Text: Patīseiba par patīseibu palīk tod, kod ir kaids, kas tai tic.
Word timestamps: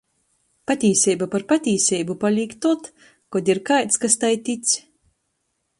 Patīseiba 0.69 1.27
par 1.35 1.45
patīseibu 1.51 2.15
palīk 2.25 2.57
tod, 2.67 2.89
kod 3.37 3.53
ir 3.55 3.63
kaids, 3.73 4.05
kas 4.07 4.21
tai 4.25 4.33
tic. 4.51 4.77